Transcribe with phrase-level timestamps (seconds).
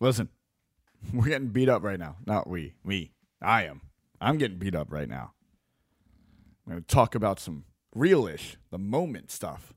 [0.00, 0.28] Listen,
[1.12, 2.16] we're getting beat up right now.
[2.26, 2.74] Not we.
[2.84, 3.12] Me.
[3.40, 3.82] I am.
[4.20, 5.32] I'm getting beat up right now.
[6.66, 7.64] I'm going to talk about some
[7.94, 9.72] real-ish, the moment stuff.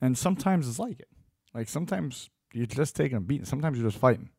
[0.00, 1.08] And sometimes it's like it.
[1.52, 3.46] Like sometimes you're just taking a beat.
[3.46, 4.30] Sometimes you're just fighting.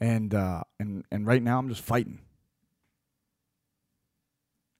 [0.00, 2.20] And uh, and and right now I'm just fighting.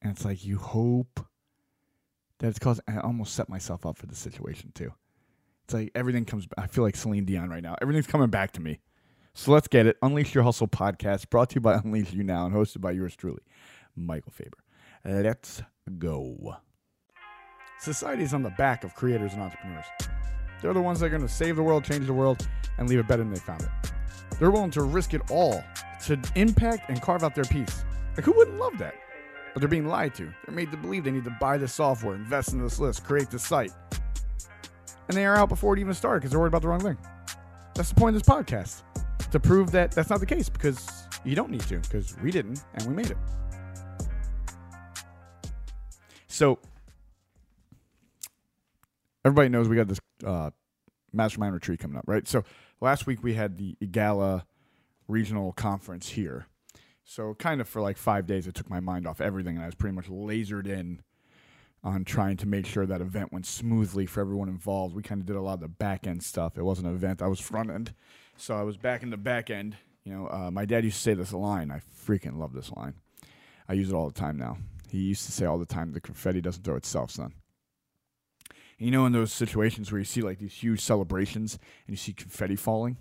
[0.02, 1.20] And it's like you hope
[2.38, 2.80] that it's caused.
[2.88, 4.92] I almost set myself up for the situation too.
[5.70, 6.48] It's like everything comes.
[6.58, 7.76] I feel like Celine Dion right now.
[7.80, 8.80] Everything's coming back to me.
[9.34, 9.98] So let's get it.
[10.02, 13.14] Unleash Your Hustle podcast, brought to you by Unleash You Now and hosted by yours
[13.14, 13.42] truly,
[13.94, 14.58] Michael Faber.
[15.04, 15.62] Let's
[15.98, 16.56] go.
[17.78, 19.84] Society is on the back of creators and entrepreneurs.
[20.60, 22.98] They're the ones that are going to save the world, change the world, and leave
[22.98, 23.92] it better than they found it.
[24.40, 25.62] They're willing to risk it all
[26.06, 27.84] to impact and carve out their piece.
[28.16, 28.94] Like, who wouldn't love that?
[29.54, 30.24] But they're being lied to.
[30.24, 33.30] They're made to believe they need to buy this software, invest in this list, create
[33.30, 33.70] this site.
[35.10, 36.96] And they are out before it even started because they're worried about the wrong thing.
[37.74, 38.82] That's the point of this podcast
[39.32, 40.88] to prove that that's not the case because
[41.24, 43.16] you don't need to because we didn't and we made it.
[46.28, 46.60] So,
[49.24, 50.50] everybody knows we got this uh,
[51.12, 52.28] mastermind retreat coming up, right?
[52.28, 52.44] So,
[52.80, 54.44] last week we had the Igala
[55.08, 56.46] regional conference here.
[57.02, 59.66] So, kind of for like five days, it took my mind off everything, and I
[59.66, 61.02] was pretty much lasered in
[61.82, 64.94] on trying to make sure that event went smoothly for everyone involved.
[64.94, 66.58] We kind of did a lot of the back end stuff.
[66.58, 67.94] It wasn't an event, I was front end.
[68.36, 69.76] So, I was back in the back end.
[70.04, 71.70] You know, uh, my dad used to say this line.
[71.70, 72.94] I freaking love this line.
[73.68, 74.58] I use it all the time now.
[74.90, 77.34] He used to say all the time, the confetti doesn't throw itself, son.
[78.78, 81.96] And you know, in those situations where you see like these huge celebrations and you
[81.96, 82.96] see confetti falling,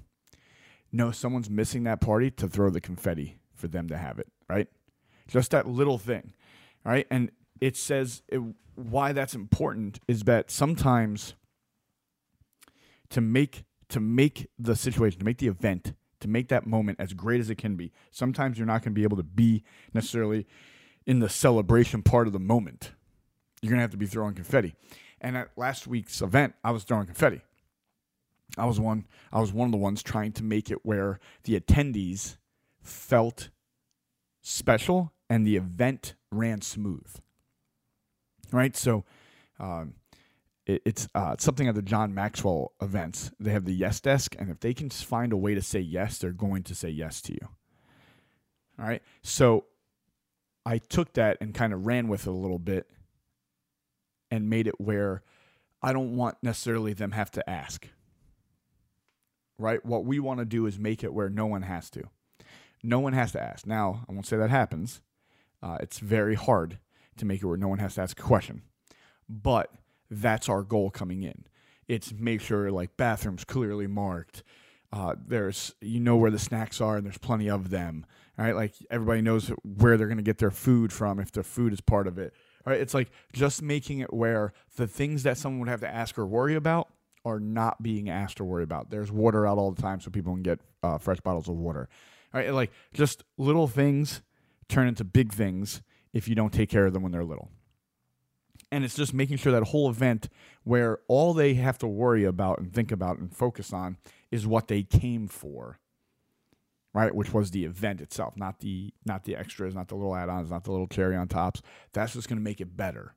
[0.92, 4.68] no, someone's missing that party to throw the confetti for them to have it, right?
[5.28, 6.34] Just that little thing,
[6.84, 7.08] right?
[7.10, 8.42] And it says it,
[8.80, 11.36] why that's important is that sometimes
[13.10, 17.14] to make to make the situation, to make the event, to make that moment as
[17.14, 19.64] great as it can be, sometimes you're not going to be able to be
[19.94, 20.46] necessarily
[21.08, 22.92] in the celebration part of the moment.
[23.62, 24.76] You're going to have to be throwing confetti.
[25.20, 27.42] And at last week's event, I was throwing confetti.
[28.58, 31.60] I was one I was one of the ones trying to make it where the
[31.60, 32.38] attendees
[32.82, 33.50] felt
[34.42, 37.16] special and the event ran smooth.
[38.52, 38.76] Right?
[38.76, 39.06] So
[39.60, 39.94] um,
[40.66, 43.32] it, it's uh, something at the John Maxwell events.
[43.40, 46.18] They have the yes desk, and if they can find a way to say yes,
[46.18, 47.50] they're going to say yes to you.
[48.80, 49.02] All right.
[49.22, 49.66] So
[50.66, 52.90] I took that and kind of ran with it a little bit
[54.32, 55.24] and made it where
[55.82, 57.88] I don't want necessarily them have to ask.
[59.58, 59.84] Right?
[59.86, 62.04] What we want to do is make it where no one has to.
[62.82, 63.66] No one has to ask.
[63.68, 65.02] Now, I won't say that happens.
[65.62, 66.78] Uh, it's very hard
[67.20, 68.64] to make it where no one has to ask a question.
[69.28, 69.72] But
[70.10, 71.46] that's our goal coming in.
[71.88, 74.44] It's make sure like bathrooms clearly marked.
[74.92, 78.06] Uh, there's you know where the snacks are and there's plenty of them.
[78.38, 81.74] All right, like everybody knows where they're gonna get their food from if their food
[81.74, 82.34] is part of it.
[82.66, 85.94] All right, it's like just making it where the things that someone would have to
[85.94, 86.90] ask or worry about
[87.26, 88.90] are not being asked or worry about.
[88.90, 91.90] There's water out all the time, so people can get uh, fresh bottles of water.
[92.34, 94.22] All right, like just little things
[94.68, 95.82] turn into big things
[96.14, 97.52] if you don't take care of them when they're little.
[98.72, 100.30] And it's just making sure that whole event
[100.64, 103.98] where all they have to worry about and think about and focus on
[104.32, 105.80] is what they came for.
[106.92, 110.50] Right, which was the event itself, not the not the extras, not the little add-ons,
[110.50, 111.62] not the little cherry on tops.
[111.94, 113.14] That's just going to make it better.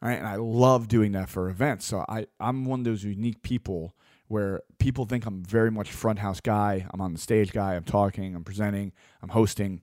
[0.00, 1.84] All right, and I love doing that for events.
[1.84, 3.96] So I I'm one of those unique people
[4.28, 6.86] where people think I'm very much front house guy.
[6.94, 7.74] I'm on the stage guy.
[7.74, 8.36] I'm talking.
[8.36, 8.92] I'm presenting.
[9.20, 9.82] I'm hosting.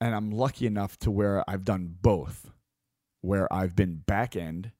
[0.00, 2.50] And I'm lucky enough to where I've done both,
[3.22, 4.72] where I've been back end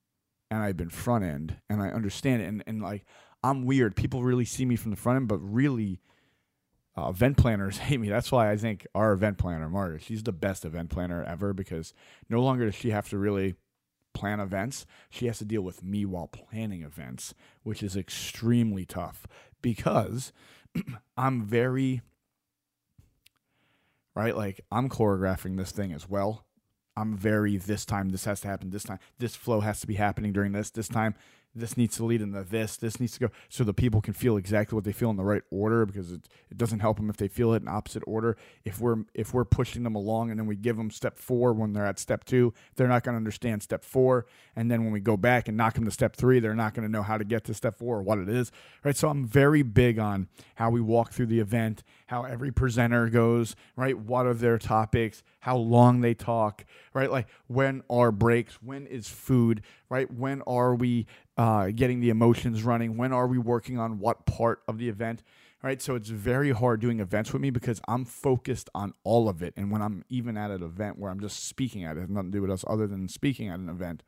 [0.50, 2.46] and I've been front end, and I understand it.
[2.46, 3.04] And and like
[3.42, 3.96] I'm weird.
[3.96, 6.00] People really see me from the front end, but really.
[6.98, 8.08] Uh, event planners hate me.
[8.08, 11.92] That's why I think our event planner, Margaret, she's the best event planner ever because
[12.30, 13.54] no longer does she have to really
[14.16, 14.86] plan events.
[15.10, 19.26] She has to deal with me while planning events, which is extremely tough
[19.60, 20.32] because
[21.16, 22.00] I'm very
[24.16, 24.36] right?
[24.36, 26.46] Like I'm choreographing this thing as well.
[26.96, 28.98] I'm very this time this has to happen this time.
[29.18, 31.14] This flow has to be happening during this this time.
[31.56, 32.76] This needs to lead into this.
[32.76, 35.24] This needs to go so the people can feel exactly what they feel in the
[35.24, 38.36] right order because it, it doesn't help them if they feel it in opposite order.
[38.64, 41.72] If we're if we're pushing them along and then we give them step four when
[41.72, 44.26] they're at step two, they're not going to understand step four.
[44.54, 46.86] And then when we go back and knock them to step three, they're not going
[46.86, 48.52] to know how to get to step four or what it is.
[48.84, 48.96] Right.
[48.96, 53.56] So I'm very big on how we walk through the event, how every presenter goes.
[53.76, 53.98] Right.
[53.98, 55.22] What are their topics?
[55.40, 56.64] How long they talk.
[56.92, 57.10] Right.
[57.10, 58.60] Like when are breaks?
[58.62, 59.62] When is food?
[59.88, 60.10] Right?
[60.12, 61.06] When are we
[61.36, 62.96] uh, getting the emotions running?
[62.96, 65.22] When are we working on what part of the event?
[65.62, 65.82] Right.
[65.82, 69.54] So it's very hard doing events with me because I'm focused on all of it.
[69.56, 72.30] And when I'm even at an event where I'm just speaking at it, has nothing
[72.30, 74.04] to do with us other than speaking at an event,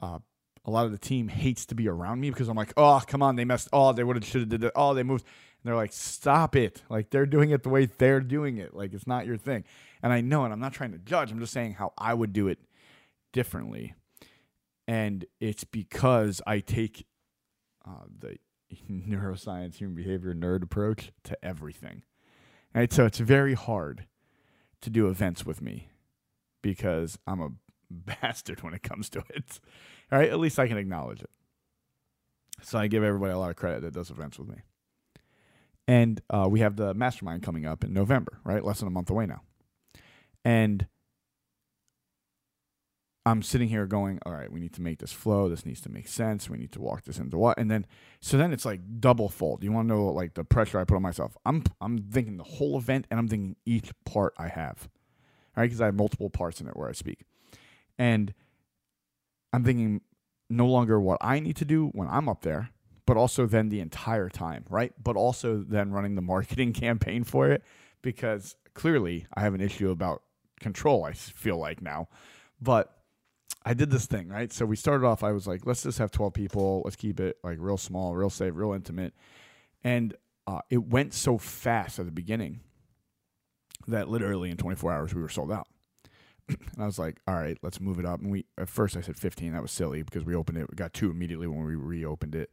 [0.00, 0.20] uh,
[0.64, 3.22] a lot of the team hates to be around me because I'm like, oh, come
[3.22, 3.68] on, they messed.
[3.72, 4.72] Oh, they would have should have did it.
[4.76, 5.24] Oh, they moved.
[5.24, 6.82] And they're like, stop it.
[6.88, 8.74] Like they're doing it the way they're doing it.
[8.74, 9.64] Like it's not your thing.
[10.02, 11.32] And I know, and I'm not trying to judge.
[11.32, 12.58] I'm just saying how I would do it
[13.32, 13.94] differently.
[14.88, 17.06] And it's because I take
[17.86, 18.38] uh, the
[18.90, 22.02] neuroscience, human behavior, nerd approach to everything.
[22.74, 22.92] Right.
[22.92, 24.06] So it's very hard
[24.80, 25.90] to do events with me
[26.62, 27.50] because I'm a
[27.90, 29.60] bastard when it comes to it.
[30.10, 31.30] All right, at least I can acknowledge it.
[32.62, 34.56] So I give everybody a lot of credit that does events with me.
[35.86, 38.64] And uh, we have the mastermind coming up in November, right?
[38.64, 39.42] Less than a month away now.
[40.44, 40.86] And
[43.28, 45.48] I'm sitting here going, all right, we need to make this flow.
[45.50, 46.48] This needs to make sense.
[46.48, 47.58] We need to walk this into what?
[47.58, 47.84] And then,
[48.20, 49.62] so then it's like double fold.
[49.62, 51.36] You want to know like the pressure I put on myself?
[51.44, 54.88] I'm I'm thinking the whole event, and I'm thinking each part I have,
[55.56, 55.66] all right?
[55.66, 57.24] Because I have multiple parts in it where I speak,
[57.98, 58.32] and
[59.52, 60.00] I'm thinking
[60.48, 62.70] no longer what I need to do when I'm up there,
[63.04, 64.92] but also then the entire time, right?
[65.02, 67.62] But also then running the marketing campaign for it
[68.00, 70.22] because clearly I have an issue about
[70.60, 72.08] control, I feel like now.
[72.60, 72.97] But
[73.64, 74.52] I did this thing, right?
[74.52, 76.82] So we started off, I was like, let's just have 12 people.
[76.84, 79.14] Let's keep it like real small, real safe, real intimate.
[79.82, 80.14] And
[80.46, 82.60] uh, it went so fast at the beginning
[83.86, 85.68] that literally in 24 hours we were sold out.
[86.48, 88.20] and I was like, all right, let's move it up.
[88.20, 89.52] And we at first I said 15.
[89.52, 90.70] That was silly because we opened it.
[90.70, 92.50] We got two immediately when we reopened it.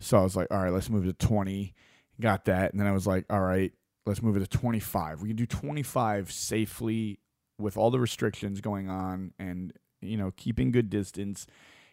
[0.00, 1.74] So I was like, all right, let's move it to 20.
[2.20, 2.72] Got that.
[2.72, 3.72] And then I was like, all right,
[4.04, 5.22] let's move it to 25.
[5.22, 7.20] We can do 25 safely
[7.58, 11.46] with all the restrictions going on and, you know, keeping good distance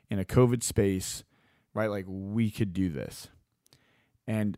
[0.10, 1.24] in a COVID space,
[1.74, 1.90] right?
[1.90, 3.30] Like we could do this.
[4.28, 4.58] And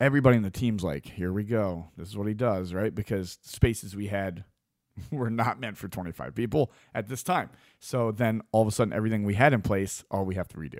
[0.00, 1.88] everybody in the team's like, here we go.
[1.96, 2.94] This is what he does, right?
[2.94, 4.44] Because spaces we had
[5.10, 7.50] were not meant for 25 people at this time.
[7.80, 10.56] So then all of a sudden, everything we had in place, all we have to
[10.56, 10.78] redo.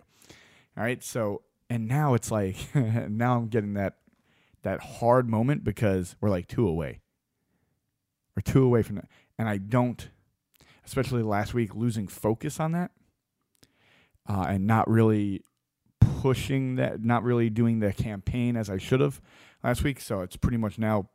[0.76, 1.02] All right.
[1.02, 3.94] So, and now it's like, now I'm getting that,
[4.62, 7.00] that hard moment because we're like two away.
[8.36, 9.08] We're two away from that.
[9.38, 10.08] And I don't,
[10.88, 12.90] especially last week, losing focus on that
[14.26, 15.42] uh, and not really
[16.00, 19.20] pushing that, not really doing the campaign as I should have
[19.62, 20.00] last week.
[20.00, 21.10] So it's pretty much now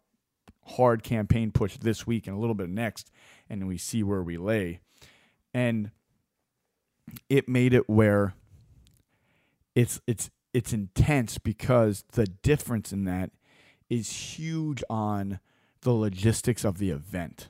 [0.66, 3.10] hard campaign push this week and a little bit next,
[3.50, 4.80] and we see where we lay.
[5.56, 5.90] And
[7.28, 8.36] it made it where
[9.74, 13.31] it's it's it's intense because the difference in that
[13.90, 15.40] is huge on
[15.81, 17.50] the logistics of the event.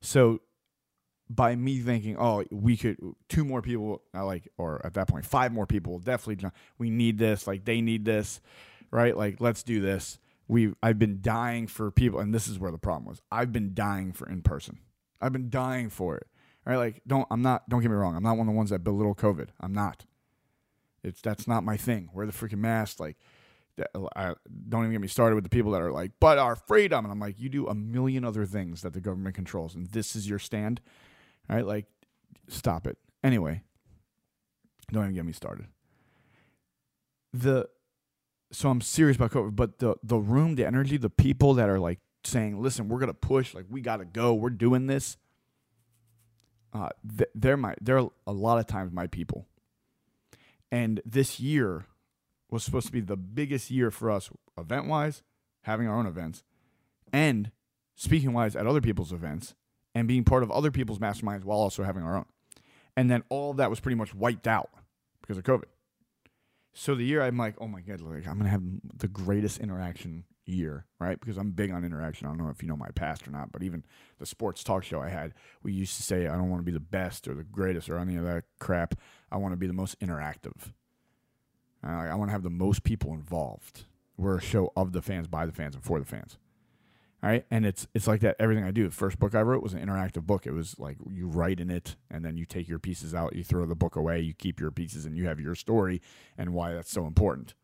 [0.00, 0.40] So
[1.30, 2.98] by me thinking, oh, we could
[3.28, 6.50] two more people, uh, like, or at that point, five more people will definitely.
[6.76, 8.40] We need this, like they need this,
[8.90, 9.16] right?
[9.16, 10.18] Like, let's do this
[10.50, 13.22] we I've been dying for people, and this is where the problem was.
[13.30, 14.80] I've been dying for in person.
[15.20, 16.26] I've been dying for it.
[16.66, 18.16] All right, like don't I'm not don't get me wrong.
[18.16, 19.50] I'm not one of the ones that belittle COVID.
[19.60, 20.06] I'm not.
[21.04, 22.10] It's that's not my thing.
[22.12, 22.98] Wear the freaking mask.
[22.98, 23.16] Like,
[23.94, 24.34] uh, I,
[24.68, 27.04] don't even get me started with the people that are like, but our freedom.
[27.04, 30.16] And I'm like, you do a million other things that the government controls, and this
[30.16, 30.80] is your stand.
[31.50, 31.86] All right, like,
[32.48, 32.96] stop it.
[33.24, 33.62] Anyway,
[34.92, 35.66] don't even get me started.
[37.32, 37.68] The
[38.52, 39.56] so I'm serious about COVID.
[39.56, 43.14] But the the room, the energy, the people that are like saying, "Listen, we're gonna
[43.14, 43.54] push.
[43.54, 44.34] Like we gotta go.
[44.34, 45.16] We're doing this."
[46.72, 49.46] Uh, th- they're my they're a lot of times my people.
[50.70, 51.86] And this year
[52.48, 55.22] was supposed to be the biggest year for us, event wise,
[55.62, 56.44] having our own events,
[57.12, 57.50] and
[57.96, 59.54] speaking wise at other people's events,
[59.94, 62.26] and being part of other people's masterminds while also having our own.
[62.96, 64.70] And then all of that was pretty much wiped out
[65.20, 65.64] because of COVID.
[66.72, 68.62] So the year I'm like, oh my god, like I'm gonna have
[68.96, 71.18] the greatest interaction year, right?
[71.18, 72.26] Because I'm big on interaction.
[72.26, 73.84] I don't know if you know my past or not, but even
[74.18, 76.72] the sports talk show I had, we used to say I don't want to be
[76.72, 78.94] the best or the greatest or any of that crap.
[79.30, 80.72] I want to be the most interactive.
[81.82, 83.84] Uh, I want to have the most people involved.
[84.16, 86.36] We're a show of the fans, by the fans, and for the fans.
[87.22, 87.44] All right.
[87.50, 88.88] And it's it's like that everything I do.
[88.88, 90.46] The first book I wrote was an interactive book.
[90.46, 93.44] It was like you write in it and then you take your pieces out, you
[93.44, 96.00] throw the book away, you keep your pieces and you have your story
[96.38, 97.54] and why that's so important.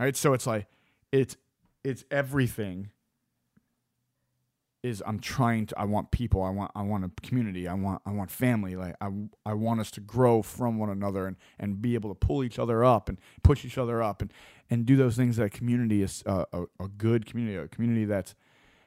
[0.00, 0.16] All right.
[0.16, 0.68] So it's like
[1.10, 1.36] it's
[1.84, 2.90] it's everything
[4.82, 8.00] is I'm trying to I want people, I want I want a community, I want
[8.06, 8.74] I want family.
[8.74, 9.10] Like I
[9.44, 12.58] I want us to grow from one another and and be able to pull each
[12.58, 14.32] other up and push each other up and
[14.70, 18.06] and do those things that a community is uh, a, a good community, a community
[18.06, 18.34] that's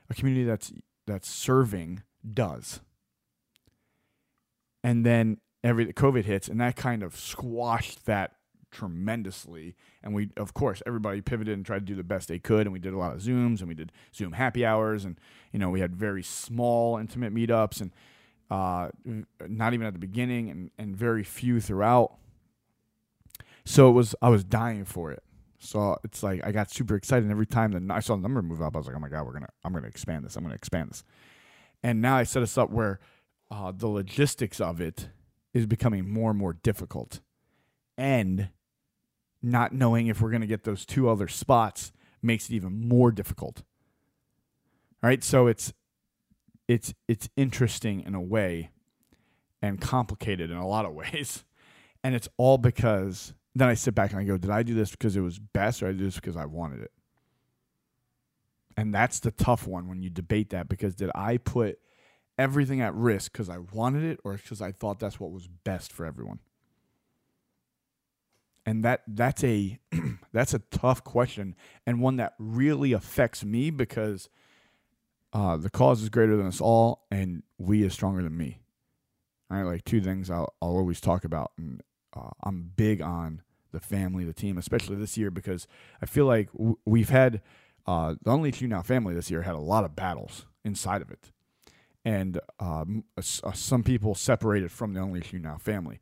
[0.10, 0.72] a community that's
[1.08, 2.82] that's serving does.
[4.84, 8.36] And then every COVID hits, and that kind of squashed that
[8.76, 9.76] tremendously.
[10.04, 12.68] And we, of course, everybody pivoted and tried to do the best they could.
[12.68, 15.06] And we did a lot of Zooms and we did Zoom happy hours.
[15.06, 15.18] And,
[15.52, 17.92] you know, we had very small, intimate meetups and
[18.52, 18.90] uh,
[19.48, 22.16] not even at the beginning and, and very few throughout.
[23.64, 25.24] So it was, I was dying for it.
[25.66, 27.24] So it's like I got super excited.
[27.24, 29.10] And every time that I saw the number move up, I was like, oh my
[29.10, 30.36] God, we're to, I'm to expand this.
[30.36, 31.04] I'm to expand this.
[31.84, 33.00] And now I set us up where
[33.52, 35.10] uh, the logistics of it
[35.54, 37.22] is becoming more and more difficult.
[37.98, 38.50] And
[39.42, 41.92] not knowing if we're to get those two other spots
[42.22, 43.64] makes it even more difficult.
[45.04, 45.74] All right, so it's
[46.68, 48.72] it's it's interesting in a way
[49.62, 51.44] and complicated in a lot of ways.
[52.04, 54.92] And it's all because then I sit back and I go, did I do this
[54.92, 56.92] because it was best or I did this because I wanted it?
[58.78, 61.80] And that's the tough one when you debate that because did I put
[62.38, 65.94] everything at risk because I wanted it or because I thought that's what was best
[65.94, 66.40] for everyone?
[68.66, 69.80] and that that's a
[70.34, 74.30] that's a tough question and one that really affects me because
[75.34, 78.60] uh, the cause is greater than us all and we is stronger than me
[79.52, 81.82] all right like two things i'll, I'll always talk about and
[82.16, 83.42] uh, i'm big on
[83.72, 85.68] the family the team especially this year because
[86.02, 87.42] i feel like w- we've had
[87.88, 91.12] uh, the Only You Now family this year had a lot of battles inside of
[91.12, 91.32] it
[92.04, 96.00] and um, some people separated from the Only You Now family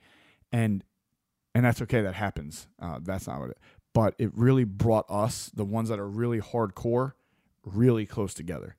[0.51, 0.84] and
[1.55, 2.01] and that's okay.
[2.01, 2.67] That happens.
[2.82, 3.58] Uh, that's not what it.
[3.93, 7.13] But it really brought us, the ones that are really hardcore,
[7.63, 8.75] really close together.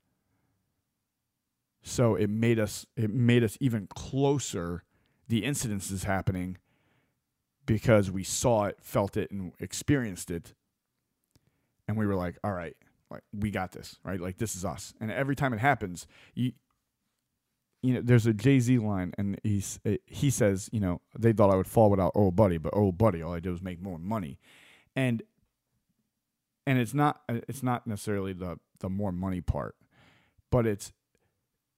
[1.82, 4.82] So it made us it made us even closer.
[5.28, 6.58] The incidences happening
[7.66, 10.54] because we saw it, felt it, and experienced it,
[11.88, 12.76] and we were like, "All right,
[13.10, 14.20] like we got this, right?
[14.20, 16.52] Like this is us." And every time it happens, you
[17.84, 21.34] you know, there's a Jay Z line, and he's uh, he says, you know, they
[21.34, 23.82] thought I would fall without old buddy, but old buddy, all I did was make
[23.82, 24.38] more money,
[24.96, 25.22] and
[26.66, 29.76] and it's not uh, it's not necessarily the the more money part,
[30.50, 30.94] but it's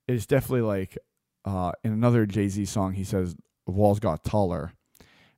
[0.06, 0.96] it's definitely like
[1.44, 3.34] uh, in another Jay Z song, he says
[3.66, 4.74] walls got taller,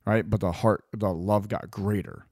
[0.09, 2.25] right, but the heart, the love got greater,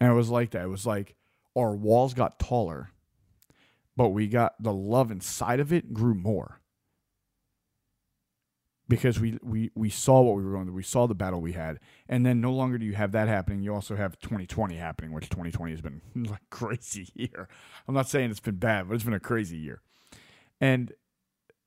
[0.00, 0.64] and it was like that.
[0.64, 1.14] It was like
[1.56, 2.90] our walls got taller
[3.96, 6.60] but we got the love inside of it grew more
[8.88, 10.74] because we, we, we saw what we were going through.
[10.74, 11.80] We saw the battle we had.
[12.08, 13.62] And then no longer do you have that happening.
[13.62, 17.48] You also have 2020 happening, which 2020 has been like crazy year.
[17.88, 19.80] I'm not saying it's been bad, but it's been a crazy year.
[20.60, 20.92] And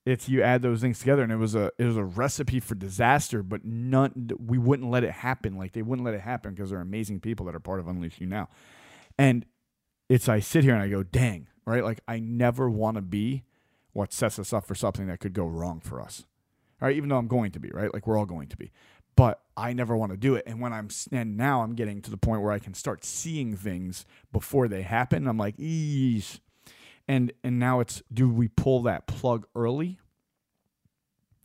[0.06, 2.74] it's you add those things together and it was a it was a recipe for
[2.74, 5.56] disaster, but none we wouldn't let it happen.
[5.56, 8.20] Like they wouldn't let it happen because they're amazing people that are part of Unleash
[8.20, 8.48] You Now.
[9.18, 9.44] And
[10.08, 11.84] it's I sit here and I go, dang, right?
[11.84, 13.44] Like I never want to be
[13.92, 16.24] what sets us up for something that could go wrong for us.
[16.80, 17.92] All right, even though I'm going to be, right?
[17.92, 18.72] Like we're all going to be.
[19.16, 20.44] But I never want to do it.
[20.46, 23.54] And when I'm and now I'm getting to the point where I can start seeing
[23.54, 25.26] things before they happen.
[25.28, 26.40] I'm like, eesh.
[27.08, 29.98] And and now it's do we pull that plug early?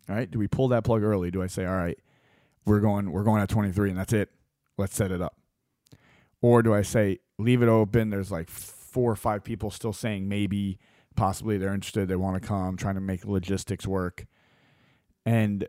[0.08, 0.30] All right?
[0.30, 1.32] Do we pull that plug early?
[1.32, 1.98] Do I say, all right,
[2.66, 4.30] we're going we're going at 23 and that's it.
[4.78, 5.38] Let's set it up.
[6.42, 8.10] Or do I say leave it open?
[8.10, 10.80] There's like four or five people still saying maybe,
[11.16, 14.26] possibly they're interested, they want to come, trying to make logistics work,
[15.26, 15.68] and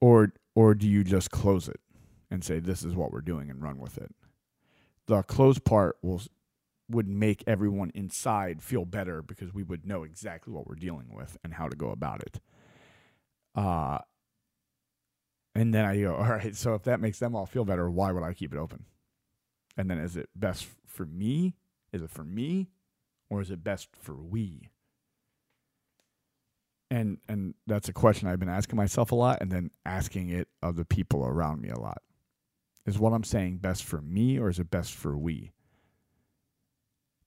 [0.00, 1.80] or or do you just close it
[2.30, 4.14] and say this is what we're doing and run with it?
[5.06, 6.22] The close part will
[6.88, 11.36] would make everyone inside feel better because we would know exactly what we're dealing with
[11.42, 12.40] and how to go about it.
[13.54, 13.98] Uh
[15.54, 18.12] and then I go, all right, so if that makes them all feel better, why
[18.12, 18.84] would I keep it open?
[19.76, 21.54] And then is it best for me
[21.96, 22.68] is it for me
[23.28, 24.70] or is it best for we?
[26.90, 30.48] And and that's a question I've been asking myself a lot and then asking it
[30.62, 32.02] of the people around me a lot.
[32.84, 35.50] Is what I'm saying best for me or is it best for we?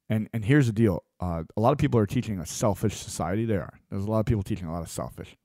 [0.09, 1.03] And and here's the deal.
[1.19, 3.45] Uh, a lot of people are teaching a selfish society.
[3.45, 3.79] They are.
[3.89, 5.37] There's a lot of people teaching a lot of selfish.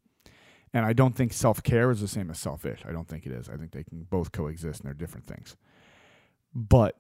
[0.73, 2.83] And I don't think self care is the same as selfish.
[2.87, 3.49] I don't think it is.
[3.49, 5.57] I think they can both coexist and they're different things.
[6.55, 6.99] But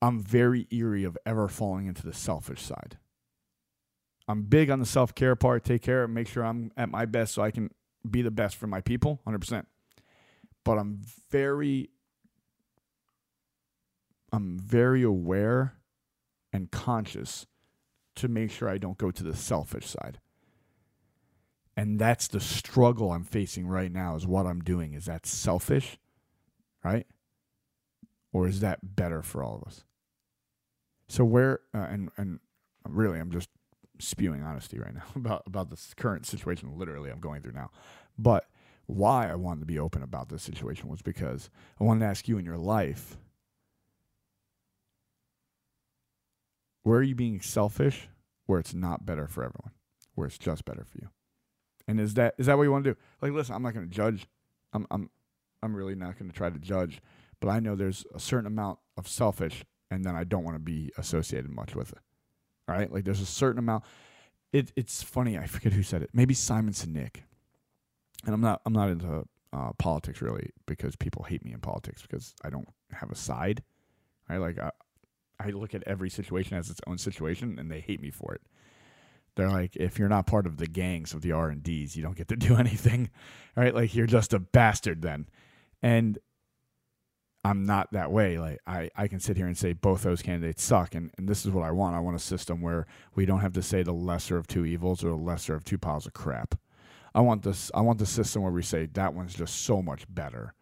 [0.00, 2.98] I'm very eerie of ever falling into the selfish side.
[4.26, 7.34] I'm big on the self care part, take care, make sure I'm at my best
[7.34, 7.70] so I can
[8.08, 9.66] be the best for my people, 100%.
[10.64, 11.90] But I'm very,
[14.32, 15.74] I'm very aware
[16.54, 17.46] and conscious
[18.14, 20.20] to make sure I don't go to the selfish side.
[21.76, 24.94] And that's the struggle I'm facing right now is what I'm doing.
[24.94, 25.98] Is that selfish?
[26.84, 27.08] Right?
[28.32, 29.84] Or is that better for all of us?
[31.08, 32.38] So where uh, and and
[32.88, 33.48] really, I'm just
[33.98, 36.78] spewing honesty right now about about this current situation.
[36.78, 37.70] Literally, I'm going through now.
[38.16, 38.48] But
[38.86, 42.28] why I wanted to be open about this situation was because I wanted to ask
[42.28, 43.16] you in your life
[46.84, 48.08] where are you being selfish
[48.46, 49.72] where it's not better for everyone,
[50.14, 51.08] where it's just better for you?
[51.88, 52.98] And is that is that what you want to do?
[53.20, 54.26] Like, listen, I'm not going to judge.
[54.72, 55.10] I'm I'm
[55.62, 57.00] I'm really not going to try to judge,
[57.40, 60.60] but I know there's a certain amount of selfish, and then I don't want to
[60.60, 61.98] be associated much with it.
[62.68, 63.84] All right, like there's a certain amount.
[64.52, 65.36] It it's funny.
[65.36, 66.10] I forget who said it.
[66.12, 67.16] Maybe Simon Sinek.
[68.24, 72.02] And I'm not I'm not into uh, politics really because people hate me in politics
[72.02, 73.62] because I don't have a side.
[74.28, 74.38] Right?
[74.38, 74.70] like I,
[75.40, 78.42] I look at every situation as its own situation, and they hate me for it.
[79.36, 82.02] They're like, if you're not part of the gangs of the R and D's, you
[82.02, 83.10] don't get to do anything,
[83.56, 83.74] right?
[83.74, 85.26] Like you're just a bastard then.
[85.82, 86.18] And
[87.44, 88.38] I'm not that way.
[88.38, 91.44] Like I, I can sit here and say both those candidates suck, and, and this
[91.44, 91.94] is what I want.
[91.94, 95.04] I want a system where we don't have to say the lesser of two evils
[95.04, 96.54] or the lesser of two piles of crap.
[97.14, 97.70] I want this.
[97.74, 100.54] I want the system where we say that one's just so much better,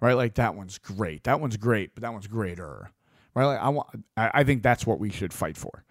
[0.00, 0.14] right?
[0.14, 1.24] Like that one's great.
[1.24, 2.92] That one's great, but that one's greater,
[3.38, 3.46] right?
[3.46, 3.88] Like I want.
[4.16, 5.84] I, think that's what we should fight for,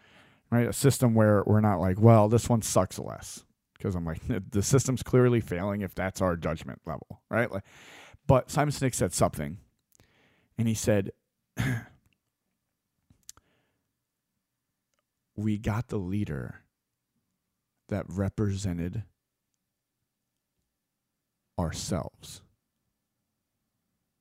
[0.51, 0.67] right?
[0.67, 3.43] A system where we're not like, well, this one sucks less
[3.77, 7.51] because I'm like the system's clearly failing if that's our judgment level, right?
[7.51, 7.63] Like,
[8.25, 9.57] but Simon Sinek said something,
[10.57, 11.11] and he said.
[15.37, 16.63] we got the leader
[17.89, 19.03] that represented
[21.57, 22.41] ourselves.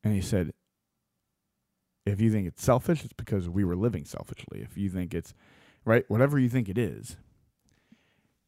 [0.04, 0.52] And he said,
[2.06, 4.60] if you think it's selfish, it's because we were living selfishly.
[4.62, 5.34] If you think it's
[5.84, 7.16] right, whatever you think it is,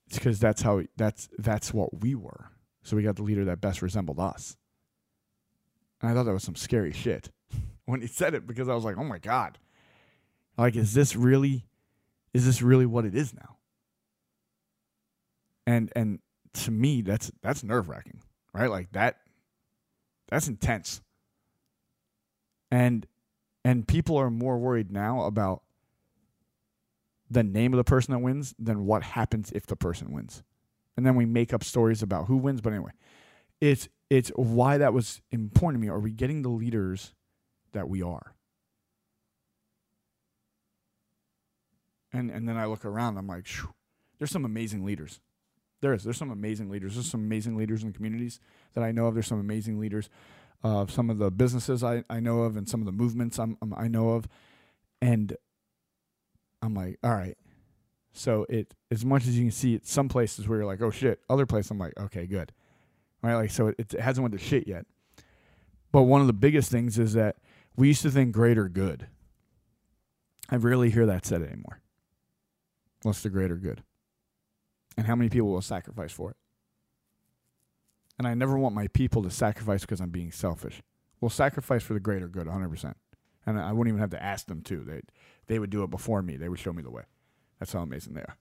[0.06, 2.50] it's because that's how that's that's what we were.
[2.82, 4.56] So we got the leader that best resembled us.
[6.00, 7.30] And I thought that was some scary shit
[7.84, 9.58] when he said it because I was like, oh my God.
[10.56, 11.66] Like, is this really
[12.32, 13.56] is this really what it is now?
[15.66, 16.20] And and
[16.54, 18.20] to me, that's that's nerve wracking
[18.58, 18.70] right?
[18.70, 19.18] Like that
[20.28, 21.00] that's intense.
[22.70, 23.06] And
[23.68, 25.60] and people are more worried now about
[27.28, 30.42] the name of the person that wins than what happens if the person wins.
[30.96, 32.92] And then we make up stories about who wins, but anyway,
[33.60, 35.92] it's it's why that was important to me.
[35.92, 37.12] Are we getting the leaders
[37.72, 38.32] that we are?
[42.10, 43.46] And and then I look around, I'm like,
[44.16, 45.20] there's some amazing leaders.
[45.82, 46.04] There is.
[46.04, 46.94] There's some amazing leaders.
[46.94, 48.40] There's some amazing leaders in the communities
[48.72, 49.14] that I know of.
[49.14, 50.08] There's some amazing leaders
[50.62, 53.56] of some of the businesses I, I know of and some of the movements I'm,
[53.62, 54.28] I'm, i know of.
[55.00, 55.36] And
[56.62, 57.36] I'm like, all right.
[58.12, 60.90] So it as much as you can see, it's some places where you're like, oh
[60.90, 61.20] shit.
[61.30, 62.52] Other places I'm like, okay, good.
[63.22, 63.34] Right?
[63.34, 64.86] Like so, it, it hasn't went to shit yet.
[65.92, 67.36] But one of the biggest things is that
[67.76, 69.06] we used to think greater good.
[70.50, 71.80] I rarely hear that said anymore.
[73.02, 73.82] What's the greater good?
[74.98, 76.36] and how many people will sacrifice for it.
[78.18, 80.82] And I never want my people to sacrifice because I'm being selfish.
[81.20, 82.94] We'll sacrifice for the greater good 100%.
[83.46, 84.84] And I wouldn't even have to ask them to.
[84.84, 85.00] They
[85.46, 86.36] they would do it before me.
[86.36, 87.04] They would show me the way.
[87.58, 88.36] That's how amazing they are.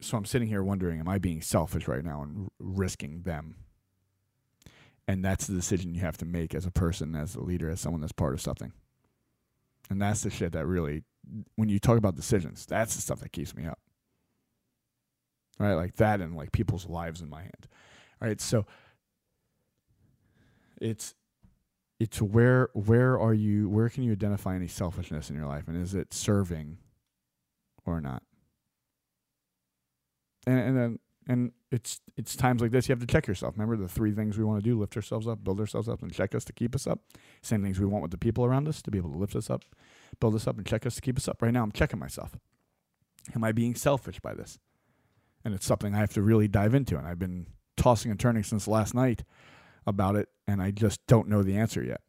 [0.00, 3.56] So I'm sitting here wondering, am I being selfish right now and risking them?
[5.06, 7.80] And that's the decision you have to make as a person, as a leader, as
[7.80, 8.72] someone that's part of something.
[9.90, 11.02] And that's the shit that really,
[11.56, 13.78] when you talk about decisions, that's the stuff that keeps me up
[15.58, 15.74] right?
[15.74, 17.68] Like that and like people's lives in my hand.
[18.20, 18.66] All right, so
[20.80, 21.14] it's
[22.00, 25.80] it's where where are you where can you identify any selfishness in your life and
[25.80, 26.78] is it serving
[27.86, 28.22] or not?
[30.46, 33.54] And and then and it's it's times like this you have to check yourself.
[33.56, 36.12] Remember the three things we want to do: lift ourselves up, build ourselves up, and
[36.12, 37.00] check us to keep us up.
[37.42, 39.48] Same things we want with the people around us to be able to lift us
[39.48, 39.62] up,
[40.20, 41.40] build us up, and check us to keep us up.
[41.40, 42.36] Right now, I'm checking myself.
[43.34, 44.58] Am I being selfish by this?
[45.44, 46.96] and it's something I have to really dive into.
[46.96, 49.24] And I've been tossing and turning since last night
[49.86, 52.00] about it, and I just don't know the answer yet.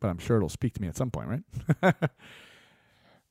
[0.00, 1.28] But I'm sure it'll speak to me at some point,
[1.82, 1.94] right?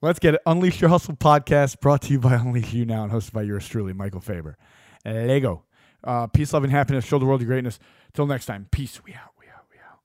[0.02, 0.42] Let's get it.
[0.46, 3.68] Unleash Your Hustle podcast brought to you by Unleash You Now and hosted by yours
[3.68, 4.58] truly, Michael Faber.
[5.06, 5.64] Lego.
[6.04, 7.06] Uh, peace, love, and happiness.
[7.06, 7.80] Show the world your greatness.
[8.14, 9.02] Till next time, peace.
[9.06, 9.32] We out.
[9.40, 9.66] We out.
[9.72, 10.00] We out.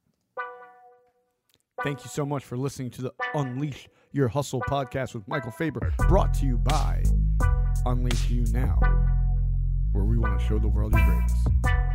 [1.82, 5.92] Thank you so much for listening to the Unleash Your Hustle podcast with Michael Faber,
[6.06, 7.02] brought to you by
[7.84, 8.78] Unleash You Now
[9.92, 11.88] where we want to show the world your greatness.